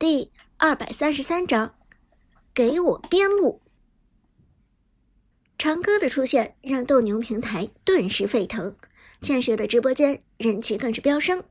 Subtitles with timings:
[0.00, 1.74] 第二百三十三章，
[2.54, 3.60] 给我边路。
[5.58, 8.74] 长歌的出现让斗牛平台顿时沸腾，
[9.20, 11.44] 倩雪的直播间人气更是飙升。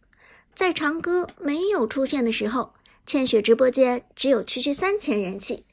[0.55, 2.73] 在长歌没有出现的时候，
[3.05, 5.63] 倩雪直播间只有区区三千人气，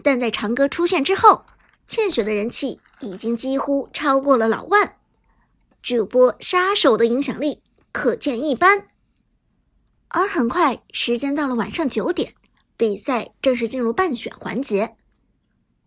[0.00, 1.44] 但在长歌出现之后，
[1.88, 4.94] 倩雪的人气已经几乎超过了老万。
[5.82, 7.58] 主播杀手的影响力
[7.90, 8.89] 可见一斑。
[10.10, 12.34] 而很快，时间到了晚上九点，
[12.76, 14.96] 比赛正式进入半选环节。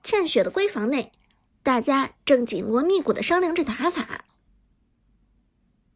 [0.02, 1.12] 倩雪的闺房内，
[1.62, 4.26] 大家正紧锣密鼓的商量着打法。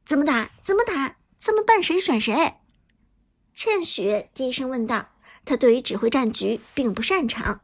[0.05, 0.51] 怎么打？
[0.61, 1.17] 怎么打？
[1.39, 2.55] 咱们办谁选谁？
[3.53, 5.09] 倩雪低声问道。
[5.45, 7.61] 她对于指挥战局并不擅长。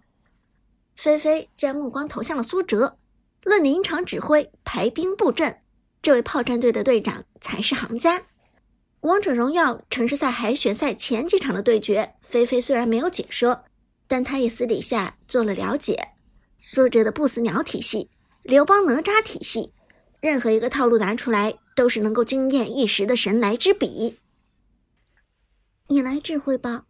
[0.95, 2.97] 菲菲将目光投向了苏哲，
[3.43, 5.61] 论临场指挥、排兵布阵，
[6.02, 8.23] 这位炮战队的队长才是行家。
[9.03, 13.66] 王者荣耀城市赛海选赛前几场的对决，菲菲虽然没有解说，
[14.07, 16.11] 但她也私底下做了了解。
[16.58, 18.09] 苏哲的不死鸟体系、
[18.44, 19.73] 刘邦哪吒体系，
[20.22, 24.19] 任何一个套路拿出来，都是能够惊艳一时的神来之笔。
[25.88, 26.86] 你来指挥吧，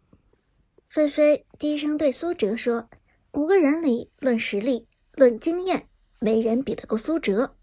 [0.86, 2.88] 菲菲低声对苏哲说
[3.34, 5.88] ：“五个人里，论实力、论经验，
[6.20, 7.56] 没人比得过苏哲。”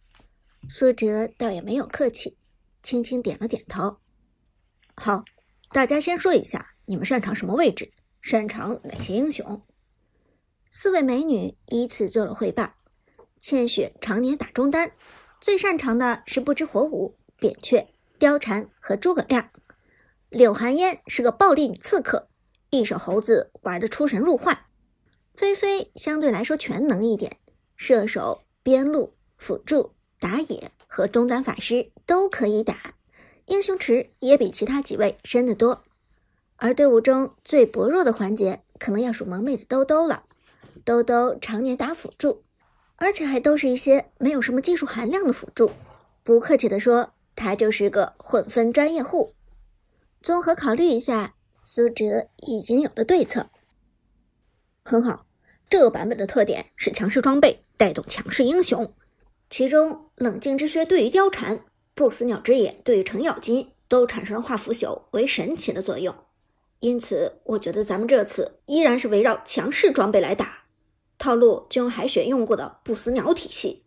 [0.69, 2.35] 苏哲倒也没有客气，
[2.83, 4.00] 轻轻点了点头。
[5.03, 5.25] 好，
[5.71, 9.63] 大家先说一下你们擅长什么位置，擅长哪些英雄？
[10.69, 12.75] 四位美女依次做了汇报。
[13.39, 14.91] 倩雪常年打中单，
[15.39, 17.87] 最擅长的是不知火舞、扁鹊、
[18.19, 19.49] 貂蝉和诸葛亮。
[20.29, 22.29] 柳寒烟是个暴力女刺客，
[22.69, 24.67] 一手猴子玩的出神入化。
[25.33, 27.39] 菲菲相对来说全能一点，
[27.75, 32.93] 射手、边路、辅助、打野和中单法师都可以打。
[33.45, 35.83] 英雄池也比其他几位深得多，
[36.57, 40.23] 而队伍中最薄弱的环节，可能要数萌妹子兜兜了。
[40.83, 42.43] 兜兜常年打辅助，
[42.95, 45.71] 而且还都是一些没有什么技术含量的辅助。
[46.23, 49.33] 不客气的说，他就是个混分专业户。
[50.21, 53.49] 综合考虑一下，苏哲已经有了对策。
[54.83, 55.25] 很好，
[55.69, 58.93] 这个版本的特点是强势装备带动强势英雄，
[59.49, 61.63] 其中冷静之靴对于貂蝉。
[61.93, 66.15] 不死鸟之眼对于程咬金都产生了化腐朽为神奇的作用，
[66.79, 70.65] 因此我觉得咱们这次依然是围绕强势装备来打，
[71.17, 73.85] 套路就用海选用过的不死鸟体系。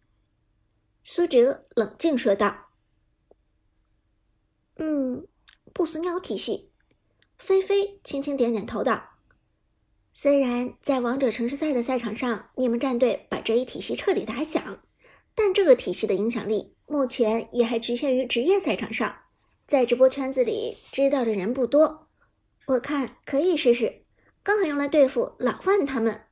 [1.03, 2.69] 苏哲冷静说道
[4.77, 5.27] ：“嗯，
[5.73, 6.71] 不死鸟体系。”
[7.37, 9.17] 菲菲轻轻点点头道
[10.15, 14.81] ：“虽然在王者城市赛的赛场上，你们战队把这一体系彻底打响，
[15.35, 19.23] 但这个体系的影响力……”目前也还局限于职业赛场上，
[19.67, 22.09] 在直播圈子里知道的人不多。
[22.67, 24.03] 我看可以试试，
[24.43, 26.27] 刚好用来对付老万他们。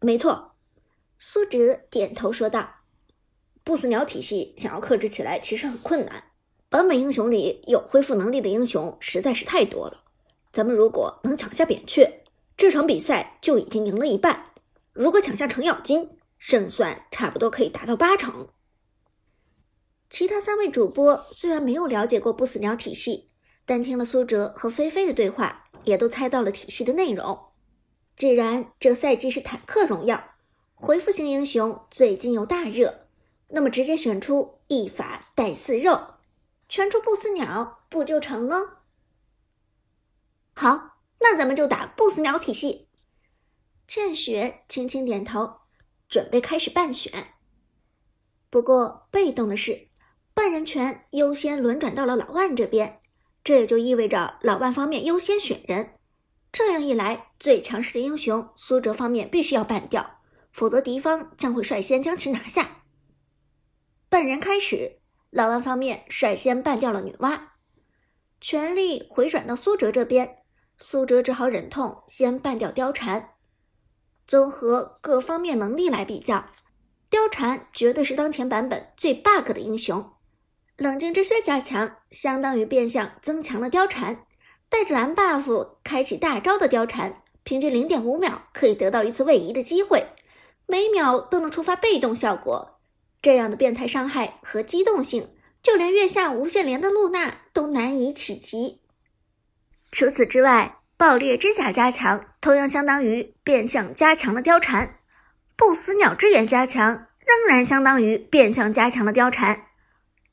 [0.00, 0.52] 没错，
[1.18, 2.76] 苏哲点头说道
[3.62, 6.24] ：“不死鸟体系想要克制起来其实很困难，
[6.70, 10.04] 版本英雄里有恢复能力的英雄实在是太多了。
[10.50, 12.24] 咱们如果能抢下扁鹊，
[12.56, 14.52] 这场比赛就已经赢了一半；
[14.94, 18.48] 如果抢下程咬金，胜算差不多可以达到八成。”
[20.08, 23.30] 其他三位主播虽然没有了解过不死鸟体系，
[23.64, 27.48] 但听了苏哲和菲菲的对话，也都猜到了体系的内容。
[28.14, 30.36] 既然这赛季是坦克荣耀，
[30.74, 33.08] 回复型英雄最近又大热，
[33.48, 36.14] 那么直接选出一法带四肉，
[36.68, 38.84] 全出不死鸟不就成了？
[40.54, 42.88] 好，那咱们就打不死鸟体系。
[43.88, 45.62] 倩雪轻轻点头，
[46.08, 47.12] 准备开始办选。
[48.50, 49.88] 不过被动的是。
[50.34, 53.00] 半人权优先轮转到了老万这边，
[53.42, 55.94] 这也就意味着老万方面优先选人。
[56.52, 60.20] 这样一来，最强势的英雄苏哲方面必须要办掉，
[60.52, 62.82] 否则敌方将会率先将其拿下。
[64.10, 65.00] 半人开始，
[65.30, 67.40] 老万方面率先办掉了女娲，
[68.38, 70.42] 权力回转到苏哲这边，
[70.76, 73.35] 苏哲只好忍痛先办掉貂蝉。
[74.26, 76.46] 综合各方面能力来比较，
[77.10, 80.12] 貂蝉绝对是当前版本最 bug 的英雄。
[80.76, 84.26] 冷静之靴加强，相当于变相增强了貂蝉。
[84.68, 90.08] 带着蓝 buff 开启大招的貂蝉，平均零点五秒可以得到一次位移的机会，
[90.66, 92.80] 每秒都能触发被动效果。
[93.22, 98.82] 这样的变态伤害和机动性，就连月下无限连的露娜都难以企及。
[99.92, 104.94] 除此之外，爆裂之甲加强，同样相当于变相加强了貂蝉。
[105.56, 109.64] 不死鸟之眼加强，仍然相当于变相加强了貂蝉。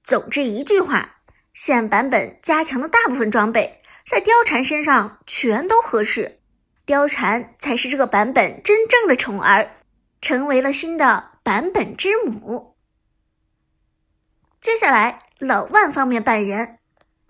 [0.03, 1.15] 总之一句话，
[1.55, 6.39] 现版本加强的大部分装备在貂蝉身上全都合适。
[6.85, 9.77] 貂蝉才是这个版本真正的宠儿，
[10.21, 12.75] 成为了新的版本之母。
[14.61, 16.77] 接下来，老万方面扮人，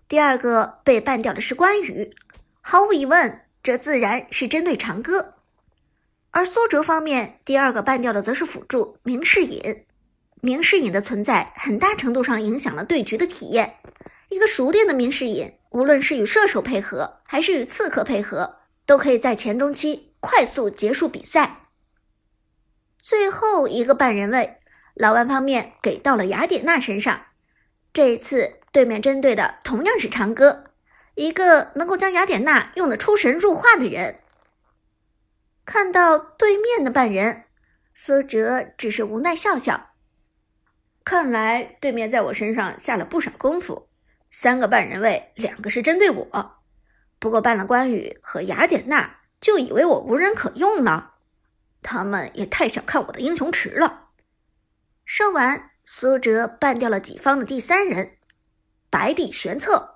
[0.09, 2.13] 第二个被扮掉的是关羽，
[2.59, 5.36] 毫无疑问，这自然是针对长歌。
[6.31, 9.86] 而苏哲方面，第二个半掉的则是辅助明世隐。
[10.42, 13.77] 明世隐的存在，很大程度上影响了对局的体验。
[14.30, 18.57] 一个熟练的明世隐，无论是与射手配合，还是与刺客配合。
[18.86, 21.69] 都可以在前中期快速结束比赛。
[23.00, 24.57] 最后一个半人位，
[24.94, 27.27] 老万方面给到了雅典娜身上。
[27.94, 30.65] 这一次对面针对的同样是长歌，
[31.15, 34.19] 一个能够将雅典娜用的出神入化的人。
[35.65, 37.45] 看到对面的半人，
[37.94, 39.92] 苏哲只是无奈笑笑。
[41.04, 43.89] 看来对面在我身上下了不少功夫。
[44.30, 46.63] 三个半人位，两个是针对我。
[47.19, 51.15] 不过办了关羽和雅典娜，就以为我无人可用了，
[51.81, 54.10] 他们也太小看我的英雄池了。
[55.06, 58.18] 说完，苏哲办掉了己方的第三人，
[58.89, 59.92] 白帝玄策，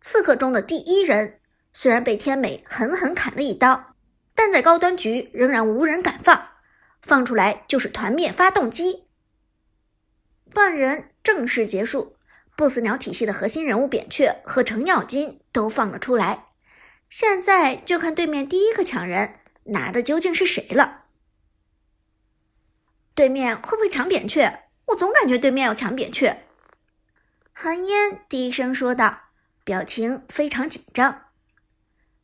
[0.00, 1.40] 刺客中的第一人。
[1.72, 3.94] 虽然被天美狠狠砍了一刀，
[4.34, 6.48] 但在高端局仍然无人敢放，
[7.00, 9.04] 放出来就是团灭发动机。
[10.52, 12.16] 半人正式结束。
[12.56, 16.46] 不死鸟体系的核心人物扁鹊和程咬金都放了出来，
[17.08, 19.36] 现在就看对面第一个抢人
[19.66, 21.04] 拿的究竟是谁了。
[23.14, 24.64] 对面会不会抢扁鹊？
[24.86, 26.46] 我总感觉对面要抢扁鹊。
[27.52, 29.27] 韩嫣低声说道，
[29.68, 31.26] 表情非常紧张。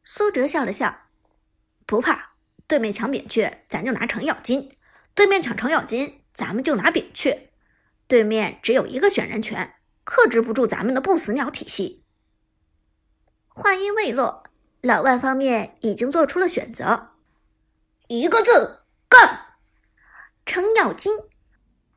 [0.02, 1.02] 苏哲笑了笑，
[1.85, 2.31] 不怕，
[2.67, 4.70] 对面抢扁鹊，咱就拿程咬金；
[5.14, 7.50] 对面抢程咬金，咱们就拿扁鹊。
[8.08, 9.75] 对面只有一个选人权。
[10.05, 12.06] 克制不住咱们的不死鸟体系。
[13.49, 14.44] 话音未落，
[14.81, 17.11] 老万方面已经做出了选择，
[18.08, 19.58] 一个字干。
[20.46, 21.12] 程咬金，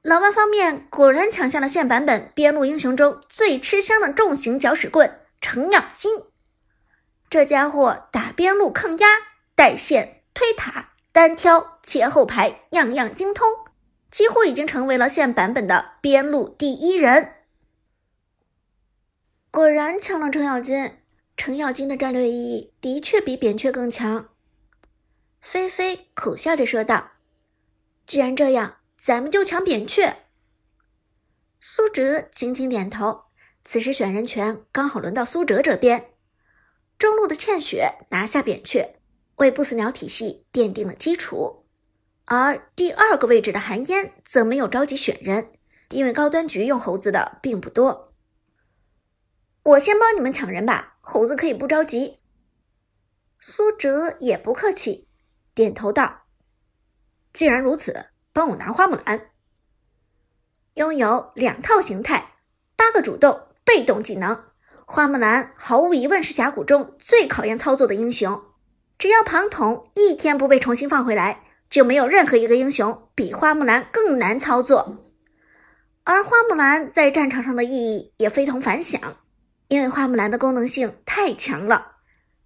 [0.01, 6.23] 老万方面果然抢下了现版本边路英雄中最吃香的重型搅屎棍程咬金。
[7.29, 9.07] 这家伙打边路抗压、
[9.55, 13.47] 带线、推塔、单挑、切后排，样样精通，
[14.11, 17.35] 几乎已经成为了现版本的边路第一人。
[19.49, 20.97] 果然抢了程咬金，
[21.37, 24.27] 程咬金的战略意义的确比扁鹊更强。
[25.39, 27.11] 菲菲苦笑着说道
[28.05, 30.23] ：“既然这样，咱们就抢扁鹊。”
[31.61, 33.26] 苏哲轻轻点头。
[33.69, 36.13] 此时选人权刚好轮到苏哲这边。
[36.97, 38.95] 中路的倩雪拿下扁鹊，
[39.35, 41.67] 为不死鸟体系奠定了基础。
[42.23, 45.51] 而第二个位置的韩嫣则没有着急选人，
[45.89, 48.13] 因为高端局用猴子的并不多。
[49.63, 52.19] 我先帮你们抢人吧，猴子可以不着急。
[53.37, 55.09] 苏哲也不客气，
[55.53, 56.27] 点头道
[57.33, 59.31] ：“既然如此，帮我拿花木兰。
[60.75, 62.37] 拥有两套形态，
[62.75, 64.45] 八个主动、被动技能，
[64.85, 68.41] 花木兰毫无疑问是峡谷中最考验操作的英雄。
[68.97, 75.03] 只要庞统一天不被重新放回来，就没有任何一个英雄比花木兰更难操作。
[76.05, 78.99] 而花木兰在战场上的意义也非同凡响。”
[79.67, 81.97] 因为花木兰的功能性太强了，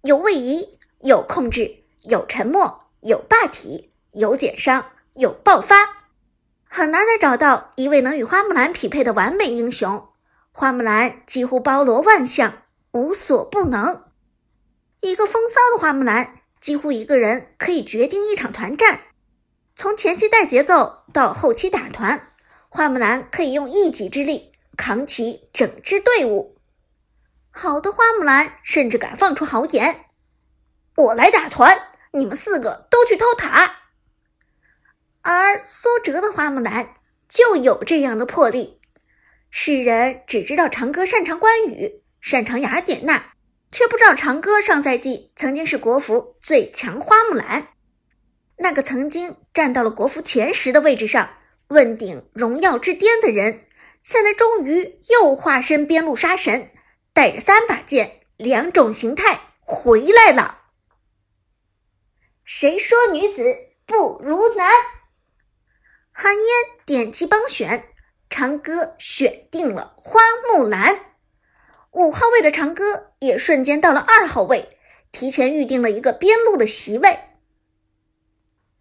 [0.02, 5.76] 有位移，有控制，有沉默，有霸体，有减伤，有爆发，
[6.68, 10.08] 很难再找到一位能与花木兰匹配的完美英雄。
[10.54, 14.04] 花木兰几乎包罗万象，无所不能。
[15.00, 19.00] 一个风骚的花木兰，几乎一个人可以决定一场团战。
[19.74, 22.34] 从前期带节奏到后期打团，
[22.68, 26.58] 花木兰可以用一己之力扛起整支队伍。
[27.50, 30.04] 好的花木兰甚至敢放出豪言
[30.96, 33.76] ：“我来打团，你们四个都去偷塔。”
[35.22, 36.92] 而苏哲的花木兰
[37.26, 38.81] 就有这样的魄力。
[39.54, 43.34] 世人只知道长歌擅长关羽，擅长雅典娜，
[43.70, 47.68] 却不知道长歌上赛季曾经是国服最强花木兰，
[48.56, 51.34] 那个曾经站到了国服前十的位置上，
[51.68, 53.66] 问鼎荣耀之巅的人，
[54.02, 56.70] 现在终于又化身边路杀神。
[57.12, 60.62] 带着三把剑，两种形态回来了。
[62.42, 63.54] 谁说女子
[63.84, 64.66] 不如男？
[66.10, 66.46] 韩嫣
[66.86, 67.91] 点击帮选，
[68.32, 71.12] 长歌选定了花木兰。
[71.90, 74.70] 五号位的长歌也瞬间到了二号位，
[75.12, 77.18] 提前预定了一个边路的席位。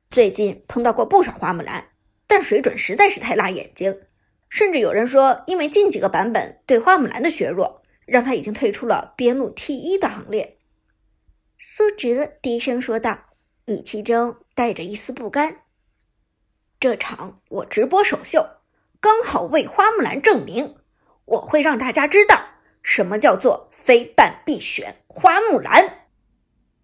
[0.09, 1.89] 最近碰到过不少花木兰，
[2.25, 3.99] 但水准实在是太辣眼睛，
[4.47, 7.81] 甚至有人说，因为近几个版本对花木兰的削弱。
[8.07, 10.57] 让他已经退出了边路 T 一的行列。
[11.57, 13.27] 苏哲低声说道，
[13.67, 15.61] 语气中带着一丝不甘。
[16.77, 18.45] 这场我直播首秀，
[19.01, 20.75] 刚好为花木兰证明，
[21.25, 22.39] 我会让大家知道
[22.83, 26.00] 什么叫做非办必选花木兰。